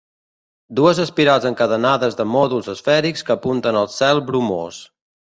Dues 0.77 0.99
espirals 1.01 1.43
encadenades 1.49 2.17
de 2.21 2.25
mòduls 2.35 2.69
esfèrics 2.73 3.25
que 3.27 3.35
apunten 3.35 3.77
al 3.83 3.91
cel 3.97 4.23
bromós. 4.31 4.81